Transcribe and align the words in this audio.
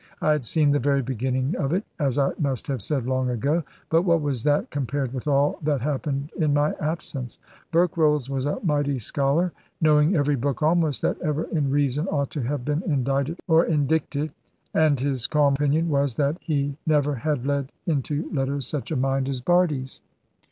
I 0.19 0.31
had 0.31 0.43
seen 0.43 0.71
the 0.71 0.79
very 0.79 1.03
beginning 1.03 1.55
of 1.57 1.71
it, 1.73 1.83
as 1.99 2.17
I 2.17 2.31
must 2.39 2.65
have 2.65 2.81
said 2.81 3.05
long 3.05 3.29
ago, 3.29 3.61
but 3.87 4.01
what 4.01 4.19
was 4.19 4.41
that 4.45 4.71
compared 4.71 5.13
with 5.13 5.27
all 5.27 5.59
that 5.61 5.81
happened 5.81 6.31
in 6.35 6.55
my 6.55 6.73
absence? 6.79 7.37
Berkrolles 7.71 8.27
was 8.27 8.47
a 8.47 8.57
mighty 8.63 8.97
scholar 8.97 9.51
(knowing 9.79 10.15
every 10.15 10.35
book 10.35 10.63
almost 10.63 11.03
that 11.03 11.21
ever 11.21 11.43
in 11.43 11.69
reason 11.69 12.07
ought 12.07 12.31
to 12.31 12.41
have 12.41 12.65
been 12.65 12.81
indited 12.81 13.37
or 13.47 13.63
indicted), 13.63 14.33
and 14.73 14.99
his 14.99 15.27
calm 15.27 15.53
opinion 15.53 15.87
was, 15.87 16.15
that 16.15 16.37
"he 16.41 16.75
never 16.87 17.13
had 17.13 17.45
led 17.45 17.71
into 17.85 18.27
letters 18.33 18.65
such 18.65 18.89
a 18.89 18.95
mind 18.95 19.29
as 19.29 19.39
Bardie's!" 19.39 20.01